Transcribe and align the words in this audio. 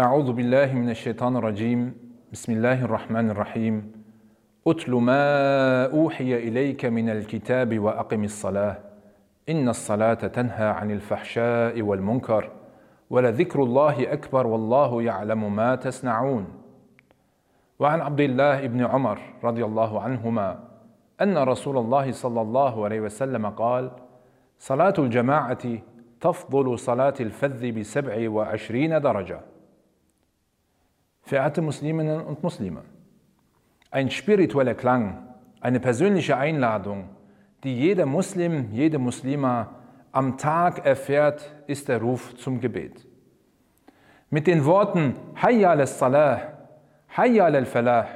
أعوذ 0.00 0.32
بالله 0.32 0.72
من 0.74 0.90
الشيطان 0.90 1.36
الرجيم. 1.36 1.94
بسم 2.32 2.52
الله 2.52 2.84
الرحمن 2.84 3.30
الرحيم. 3.30 3.92
أتل 4.66 4.92
ما 4.92 5.86
أوحي 5.86 6.34
إليك 6.36 6.84
من 6.84 7.10
الكتاب 7.10 7.78
وأقم 7.78 8.24
الصلاة. 8.24 8.76
إن 9.48 9.68
الصلاة 9.68 10.14
تنهى 10.14 10.66
عن 10.66 10.90
الفحشاء 10.90 11.82
والمنكر 11.82 12.50
ولذكر 13.10 13.62
الله 13.62 14.12
أكبر 14.12 14.46
والله 14.46 15.02
يعلم 15.02 15.56
ما 15.56 15.74
تصنعون. 15.74 16.46
وعن 17.78 18.00
عبد 18.00 18.20
الله 18.20 18.66
بن 18.66 18.84
عمر 18.84 19.18
رضي 19.44 19.64
الله 19.64 20.00
عنهما 20.00 20.58
أن 21.22 21.38
رسول 21.38 21.78
الله 21.78 22.12
صلى 22.12 22.40
الله 22.40 22.84
عليه 22.84 23.00
وسلم 23.00 23.46
قال 23.46 23.90
صلاة 24.58 24.94
الجماعة 24.98 25.78
تفضل 26.20 26.78
صلاة 26.78 27.14
الفذ 27.20 27.80
بسبع 27.80 28.30
وعشرين 28.30 29.00
درجة. 29.00 29.55
Verehrte 31.26 31.60
Musliminnen 31.60 32.20
und 32.20 32.44
Muslime, 32.44 32.82
ein 33.90 34.12
spiritueller 34.12 34.76
Klang, 34.76 35.26
eine 35.60 35.80
persönliche 35.80 36.36
Einladung, 36.36 37.08
die 37.64 37.76
jeder 37.76 38.06
Muslim, 38.06 38.70
jede 38.70 39.00
Muslima 39.00 39.74
am 40.12 40.38
Tag 40.38 40.86
erfährt, 40.86 41.52
ist 41.66 41.88
der 41.88 42.00
Ruf 42.00 42.36
zum 42.36 42.60
Gebet. 42.60 43.08
Mit 44.30 44.46
den 44.46 44.64
Worten 44.64 45.16
Hayya 45.42 45.70
al-Salah, 45.70 46.42
Hayya 47.16 47.46
al-Falah, 47.46 48.06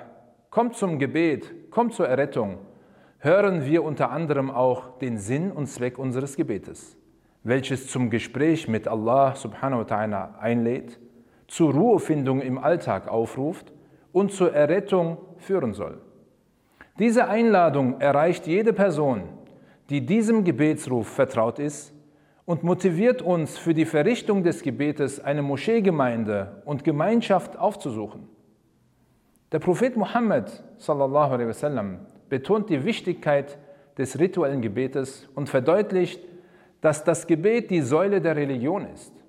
kommt 0.50 0.76
zum 0.76 1.00
Gebet, 1.00 1.72
kommt 1.72 1.94
zur 1.94 2.06
Errettung, 2.06 2.58
hören 3.18 3.66
wir 3.66 3.82
unter 3.82 4.12
anderem 4.12 4.52
auch 4.52 5.00
den 5.00 5.18
Sinn 5.18 5.50
und 5.50 5.66
Zweck 5.66 5.98
unseres 5.98 6.36
Gebetes, 6.36 6.96
welches 7.42 7.88
zum 7.88 8.08
Gespräch 8.08 8.68
mit 8.68 8.86
Allah 8.86 9.34
subhanahu 9.34 9.80
wa 9.80 9.96
ta'ala 9.96 10.38
einlädt, 10.38 11.00
zur 11.50 11.74
Ruhefindung 11.74 12.40
im 12.40 12.58
Alltag 12.58 13.08
aufruft 13.08 13.72
und 14.12 14.32
zur 14.32 14.54
Errettung 14.54 15.18
führen 15.38 15.74
soll. 15.74 16.00
Diese 17.00 17.26
Einladung 17.26 18.00
erreicht 18.00 18.46
jede 18.46 18.72
Person, 18.72 19.24
die 19.88 20.06
diesem 20.06 20.44
Gebetsruf 20.44 21.08
vertraut 21.08 21.58
ist 21.58 21.92
und 22.44 22.62
motiviert 22.62 23.20
uns 23.20 23.58
für 23.58 23.74
die 23.74 23.84
Verrichtung 23.84 24.44
des 24.44 24.62
Gebetes 24.62 25.18
eine 25.18 25.42
Moscheegemeinde 25.42 26.62
und 26.66 26.84
Gemeinschaft 26.84 27.58
aufzusuchen. 27.58 28.28
Der 29.50 29.58
Prophet 29.58 29.96
Muhammad 29.96 30.62
sallallahu 30.78 31.32
alaihi 31.32 31.48
wasallam 31.48 31.98
betont 32.28 32.70
die 32.70 32.84
Wichtigkeit 32.84 33.58
des 33.98 34.20
rituellen 34.20 34.62
Gebetes 34.62 35.28
und 35.34 35.48
verdeutlicht, 35.48 36.20
dass 36.80 37.02
das 37.02 37.26
Gebet 37.26 37.72
die 37.72 37.80
Säule 37.80 38.20
der 38.20 38.36
Religion 38.36 38.86
ist. 38.94 39.19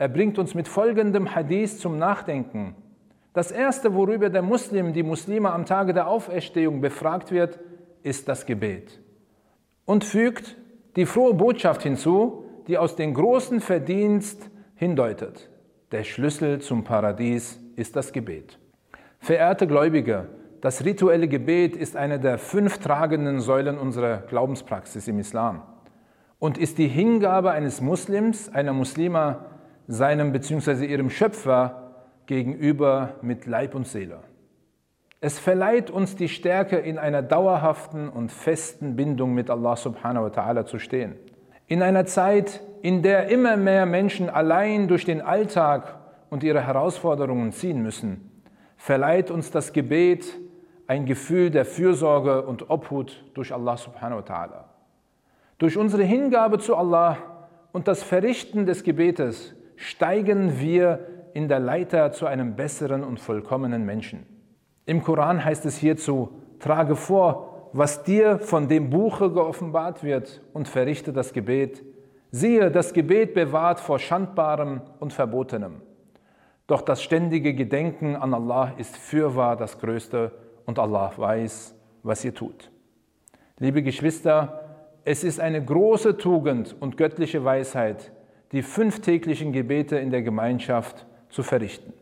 Er 0.00 0.08
bringt 0.08 0.38
uns 0.38 0.54
mit 0.54 0.66
folgendem 0.66 1.34
Hadith 1.34 1.78
zum 1.78 1.98
Nachdenken. 1.98 2.74
Das 3.34 3.50
erste, 3.50 3.94
worüber 3.94 4.30
der 4.30 4.40
Muslim, 4.40 4.94
die 4.94 5.02
Muslime 5.02 5.52
am 5.52 5.66
Tage 5.66 5.92
der 5.92 6.08
Auferstehung 6.08 6.80
befragt 6.80 7.32
wird, 7.32 7.58
ist 8.02 8.26
das 8.26 8.46
Gebet. 8.46 8.98
Und 9.84 10.04
fügt 10.04 10.56
die 10.96 11.04
frohe 11.04 11.34
Botschaft 11.34 11.82
hinzu, 11.82 12.46
die 12.66 12.78
aus 12.78 12.96
dem 12.96 13.12
großen 13.12 13.60
Verdienst 13.60 14.48
hindeutet. 14.74 15.50
Der 15.92 16.04
Schlüssel 16.04 16.62
zum 16.62 16.82
Paradies 16.82 17.60
ist 17.76 17.94
das 17.94 18.14
Gebet. 18.14 18.58
Verehrte 19.18 19.66
Gläubige, 19.66 20.28
das 20.62 20.82
rituelle 20.82 21.28
Gebet 21.28 21.76
ist 21.76 21.94
eine 21.94 22.18
der 22.18 22.38
fünf 22.38 22.78
tragenden 22.78 23.40
Säulen 23.40 23.76
unserer 23.76 24.22
Glaubenspraxis 24.22 25.08
im 25.08 25.18
Islam 25.18 25.60
und 26.38 26.56
ist 26.56 26.78
die 26.78 26.88
Hingabe 26.88 27.50
eines 27.50 27.82
Muslims, 27.82 28.48
einer 28.48 28.72
Muslima, 28.72 29.44
seinem 29.90 30.30
bzw. 30.30 30.86
ihrem 30.86 31.10
Schöpfer 31.10 31.94
gegenüber 32.26 33.14
mit 33.22 33.46
Leib 33.46 33.74
und 33.74 33.88
Seele. 33.88 34.20
Es 35.20 35.38
verleiht 35.38 35.90
uns 35.90 36.14
die 36.14 36.28
Stärke, 36.28 36.76
in 36.76 36.96
einer 36.96 37.22
dauerhaften 37.22 38.08
und 38.08 38.30
festen 38.30 38.94
Bindung 38.94 39.34
mit 39.34 39.50
Allah 39.50 39.76
subhanahu 39.76 40.24
wa 40.24 40.28
ta'ala 40.28 40.64
zu 40.64 40.78
stehen. 40.78 41.16
In 41.66 41.82
einer 41.82 42.06
Zeit, 42.06 42.60
in 42.82 43.02
der 43.02 43.28
immer 43.28 43.56
mehr 43.56 43.84
Menschen 43.84 44.30
allein 44.30 44.86
durch 44.86 45.04
den 45.04 45.20
Alltag 45.20 45.98
und 46.30 46.44
ihre 46.44 46.64
Herausforderungen 46.64 47.52
ziehen 47.52 47.82
müssen, 47.82 48.30
verleiht 48.76 49.30
uns 49.30 49.50
das 49.50 49.72
Gebet 49.72 50.38
ein 50.86 51.04
Gefühl 51.04 51.50
der 51.50 51.64
Fürsorge 51.64 52.42
und 52.42 52.70
Obhut 52.70 53.24
durch 53.34 53.52
Allah 53.52 53.76
subhanahu 53.76 54.20
wa 54.20 54.34
ta'ala. 54.34 54.64
Durch 55.58 55.76
unsere 55.76 56.04
Hingabe 56.04 56.58
zu 56.60 56.76
Allah 56.76 57.18
und 57.72 57.88
das 57.88 58.04
Verrichten 58.04 58.66
des 58.66 58.84
Gebetes 58.84 59.54
steigen 59.80 60.60
wir 60.60 61.06
in 61.32 61.48
der 61.48 61.58
Leiter 61.58 62.12
zu 62.12 62.26
einem 62.26 62.54
besseren 62.54 63.02
und 63.02 63.18
vollkommenen 63.18 63.86
Menschen. 63.86 64.26
Im 64.84 65.02
Koran 65.02 65.42
heißt 65.42 65.64
es 65.64 65.78
hierzu, 65.78 66.42
trage 66.58 66.96
vor, 66.96 67.70
was 67.72 68.02
dir 68.02 68.38
von 68.38 68.68
dem 68.68 68.90
Buche 68.90 69.32
geoffenbart 69.32 70.04
wird 70.04 70.42
und 70.52 70.68
verrichte 70.68 71.14
das 71.14 71.32
Gebet. 71.32 71.82
Siehe, 72.30 72.70
das 72.70 72.92
Gebet 72.92 73.32
bewahrt 73.32 73.80
vor 73.80 73.98
Schandbarem 73.98 74.82
und 74.98 75.14
Verbotenem. 75.14 75.80
Doch 76.66 76.82
das 76.82 77.02
ständige 77.02 77.54
Gedenken 77.54 78.16
an 78.16 78.34
Allah 78.34 78.74
ist 78.76 78.96
fürwahr 78.96 79.56
das 79.56 79.78
Größte 79.78 80.30
und 80.66 80.78
Allah 80.78 81.10
weiß, 81.16 81.74
was 82.02 82.22
ihr 82.24 82.34
tut. 82.34 82.70
Liebe 83.58 83.82
Geschwister, 83.82 84.60
es 85.04 85.24
ist 85.24 85.40
eine 85.40 85.64
große 85.64 86.18
Tugend 86.18 86.76
und 86.78 86.98
göttliche 86.98 87.44
Weisheit, 87.44 88.12
die 88.52 88.62
fünf 88.62 89.00
täglichen 89.00 89.52
Gebete 89.52 89.98
in 89.98 90.10
der 90.10 90.22
Gemeinschaft 90.22 91.06
zu 91.28 91.42
verrichten. 91.42 91.92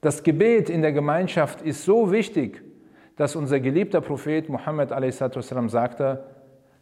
Das 0.00 0.22
Gebet 0.22 0.70
in 0.70 0.82
der 0.82 0.92
Gemeinschaft 0.92 1.62
ist 1.62 1.84
so 1.84 2.10
wichtig, 2.10 2.62
dass 3.16 3.36
unser 3.36 3.60
geliebter 3.60 4.00
Prophet 4.00 4.48
Muhammad 4.48 4.92
a.s.w. 4.92 5.68
sagte, 5.68 6.24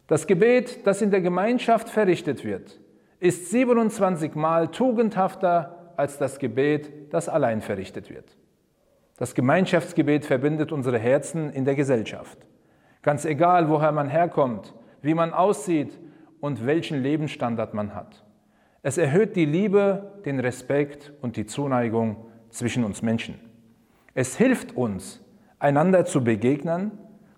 das 0.07 0.25
Gebet, 0.25 0.87
das 0.87 1.01
in 1.01 1.11
der 1.11 1.21
Gemeinschaft 1.21 1.89
verrichtet 1.89 2.45
wird, 2.45 2.79
ist 3.19 3.51
27 3.51 4.35
Mal 4.35 4.69
tugendhafter 4.69 5.93
als 5.97 6.17
das 6.17 6.39
Gebet, 6.39 7.13
das 7.13 7.27
allein 7.27 7.61
verrichtet 7.61 8.09
wird. 8.09 8.37
Das 9.17 9.35
Gemeinschaftsgebet 9.35 10.25
verbindet 10.25 10.71
unsere 10.71 10.97
Herzen 10.97 11.51
in 11.51 11.65
der 11.65 11.75
Gesellschaft. 11.75 12.37
Ganz 13.01 13.25
egal, 13.25 13.67
woher 13.69 13.91
man 13.91 14.07
herkommt, 14.07 14.73
wie 15.01 15.13
man 15.13 15.33
aussieht 15.33 15.99
und 16.39 16.65
welchen 16.65 17.03
Lebensstandard 17.03 17.73
man 17.73 17.93
hat. 17.93 18.23
Es 18.81 18.97
erhöht 18.97 19.35
die 19.35 19.45
Liebe, 19.45 20.21
den 20.25 20.39
Respekt 20.39 21.11
und 21.21 21.35
die 21.35 21.45
Zuneigung 21.45 22.25
zwischen 22.49 22.83
uns 22.83 23.01
Menschen. 23.01 23.39
Es 24.13 24.37
hilft 24.37 24.75
uns, 24.75 25.21
einander 25.59 26.05
zu 26.05 26.23
begegnen, 26.23 26.91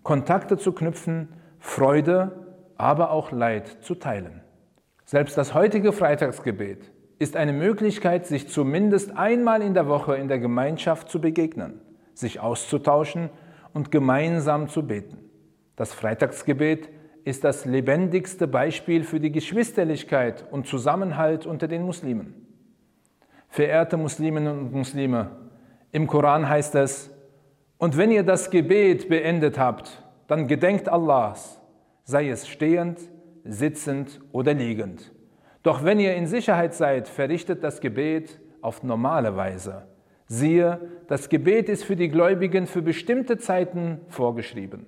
Kontakte 0.03 0.57
zu 0.57 0.71
knüpfen, 0.71 1.29
Freude, 1.59 2.31
aber 2.77 3.11
auch 3.11 3.31
Leid 3.31 3.67
zu 3.81 3.95
teilen. 3.95 4.41
Selbst 5.05 5.37
das 5.37 5.53
heutige 5.53 5.93
Freitagsgebet 5.93 6.91
ist 7.19 7.35
eine 7.35 7.53
Möglichkeit, 7.53 8.25
sich 8.25 8.47
zumindest 8.47 9.17
einmal 9.17 9.61
in 9.61 9.73
der 9.73 9.87
Woche 9.87 10.15
in 10.15 10.27
der 10.27 10.39
Gemeinschaft 10.39 11.09
zu 11.09 11.21
begegnen, 11.21 11.81
sich 12.13 12.39
auszutauschen 12.39 13.29
und 13.73 13.91
gemeinsam 13.91 14.69
zu 14.69 14.87
beten. 14.87 15.17
Das 15.75 15.93
Freitagsgebet 15.93 16.89
ist 17.23 17.43
das 17.43 17.65
lebendigste 17.65 18.47
Beispiel 18.47 19.03
für 19.03 19.19
die 19.19 19.31
Geschwisterlichkeit 19.31 20.45
und 20.51 20.67
Zusammenhalt 20.67 21.45
unter 21.45 21.67
den 21.67 21.83
Muslimen. 21.83 22.47
Verehrte 23.49 23.97
Musliminnen 23.97 24.59
und 24.59 24.71
Muslime, 24.71 25.31
im 25.91 26.07
Koran 26.07 26.47
heißt 26.47 26.75
es, 26.75 27.11
und 27.77 27.97
wenn 27.97 28.11
ihr 28.11 28.23
das 28.23 28.49
Gebet 28.49 29.09
beendet 29.09 29.57
habt, 29.57 30.03
dann 30.27 30.47
gedenkt 30.47 30.87
Allahs, 30.87 31.59
sei 32.03 32.29
es 32.29 32.47
stehend, 32.47 32.99
sitzend 33.43 34.21
oder 34.31 34.53
liegend. 34.53 35.11
Doch 35.63 35.83
wenn 35.83 35.99
ihr 35.99 36.15
in 36.15 36.27
Sicherheit 36.27 36.73
seid, 36.73 37.07
verrichtet 37.07 37.63
das 37.63 37.81
Gebet 37.81 38.39
auf 38.61 38.83
normale 38.83 39.35
Weise. 39.35 39.87
Siehe, 40.27 40.79
das 41.07 41.27
Gebet 41.27 41.67
ist 41.67 41.83
für 41.83 41.95
die 41.95 42.09
Gläubigen 42.09 42.67
für 42.67 42.81
bestimmte 42.81 43.37
Zeiten 43.37 43.99
vorgeschrieben. 44.07 44.85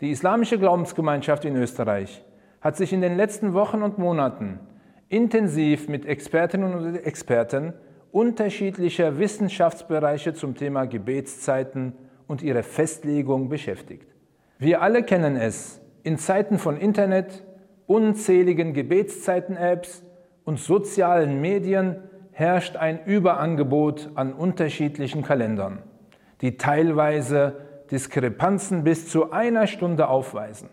Die 0.00 0.10
islamische 0.10 0.58
Glaubensgemeinschaft 0.58 1.44
in 1.44 1.56
Österreich 1.56 2.24
hat 2.60 2.76
sich 2.76 2.92
in 2.92 3.00
den 3.00 3.16
letzten 3.16 3.52
Wochen 3.52 3.82
und 3.82 3.98
Monaten 3.98 4.58
intensiv 5.08 5.88
mit 5.88 6.04
Expertinnen 6.06 6.74
und 6.74 6.96
Experten 6.96 7.74
unterschiedlicher 8.10 9.18
Wissenschaftsbereiche 9.18 10.34
zum 10.34 10.56
Thema 10.56 10.86
Gebetszeiten 10.86 11.92
und 12.26 12.42
ihre 12.42 12.62
Festlegung 12.62 13.48
beschäftigt. 13.48 14.08
Wir 14.58 14.82
alle 14.82 15.02
kennen 15.02 15.36
es, 15.36 15.80
in 16.02 16.18
Zeiten 16.18 16.58
von 16.58 16.76
Internet, 16.76 17.44
unzähligen 17.86 18.72
Gebetszeiten-Apps 18.72 20.02
und 20.44 20.58
sozialen 20.58 21.40
Medien 21.40 21.96
herrscht 22.32 22.76
ein 22.76 23.04
Überangebot 23.04 24.10
an 24.14 24.32
unterschiedlichen 24.32 25.22
Kalendern, 25.22 25.82
die 26.40 26.56
teilweise 26.56 27.63
Diskrepanzen 27.90 28.84
bis 28.84 29.08
zu 29.08 29.32
einer 29.32 29.66
Stunde 29.66 30.08
aufweisen. 30.08 30.68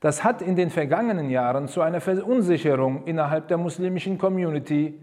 Das 0.00 0.22
hat 0.22 0.42
in 0.42 0.56
den 0.56 0.70
vergangenen 0.70 1.30
Jahren 1.30 1.68
zu 1.68 1.80
einer 1.80 2.00
Verunsicherung 2.00 3.04
innerhalb 3.04 3.48
der 3.48 3.56
muslimischen 3.56 4.18
Community 4.18 5.00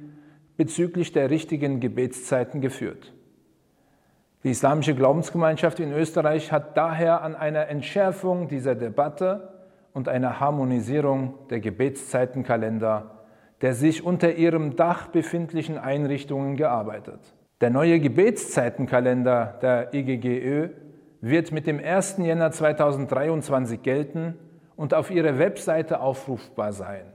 bezüglich 0.57 1.11
der 1.11 1.29
richtigen 1.29 1.79
Gebetszeiten 1.79 2.61
geführt. 2.61 3.13
Die 4.43 4.51
islamische 4.51 4.95
Glaubensgemeinschaft 4.95 5.79
in 5.79 5.91
Österreich 5.91 6.51
hat 6.51 6.77
daher 6.77 7.21
an 7.21 7.35
einer 7.35 7.67
Entschärfung 7.67 8.47
dieser 8.47 8.75
Debatte 8.75 9.53
und 9.93 10.07
einer 10.07 10.39
Harmonisierung 10.39 11.35
der 11.49 11.59
Gebetszeitenkalender 11.59 13.21
der 13.61 13.73
sich 13.75 14.03
unter 14.03 14.33
ihrem 14.33 14.75
Dach 14.75 15.07
befindlichen 15.07 15.77
Einrichtungen 15.77 16.55
gearbeitet. 16.55 17.19
Der 17.61 17.69
neue 17.69 17.99
Gebetszeitenkalender 17.99 19.59
der 19.61 19.93
IGGÖ 19.93 20.69
wird 21.21 21.51
mit 21.51 21.67
dem 21.67 21.79
1. 21.79 22.17
Jänner 22.17 22.51
2023 22.51 23.81
gelten 23.81 24.37
und 24.75 24.93
auf 24.93 25.11
ihrer 25.11 25.37
Webseite 25.37 26.01
aufrufbar 26.01 26.73
sein. 26.73 27.05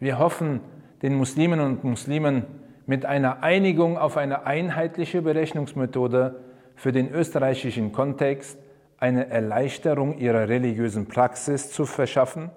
Wir 0.00 0.18
hoffen, 0.18 0.60
den 1.02 1.14
Musliminnen 1.14 1.64
und 1.64 1.84
Muslimen 1.84 2.44
mit 2.86 3.06
einer 3.06 3.42
Einigung 3.42 3.96
auf 3.96 4.16
eine 4.16 4.46
einheitliche 4.46 5.22
Berechnungsmethode 5.22 6.40
für 6.74 6.92
den 6.92 7.12
österreichischen 7.12 7.92
Kontext 7.92 8.58
eine 8.98 9.30
Erleichterung 9.30 10.18
ihrer 10.18 10.48
religiösen 10.48 11.06
Praxis 11.06 11.70
zu 11.72 11.86
verschaffen 11.86 12.50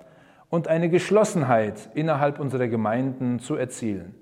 und 0.50 0.68
eine 0.68 0.90
Geschlossenheit 0.90 1.90
innerhalb 1.94 2.40
unserer 2.40 2.68
Gemeinden 2.68 3.40
zu 3.40 3.56
erzielen. 3.56 4.16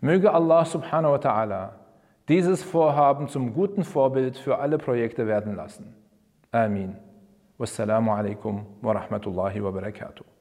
Möge 0.00 0.32
Allah 0.32 0.64
subhanahu 0.64 1.12
wa 1.12 1.18
ta'ala 1.18 1.68
dieses 2.28 2.62
Vorhaben 2.62 3.28
zum 3.28 3.54
guten 3.54 3.84
Vorbild 3.84 4.36
für 4.36 4.58
alle 4.58 4.78
Projekte 4.78 5.26
werden 5.26 5.54
lassen. 5.54 5.94
آمين. 6.54 6.94
والسلام 7.58 8.10
عليكم 8.10 8.64
ورحمة 8.82 9.20
الله 9.26 9.60
وبركاته. 9.60 10.35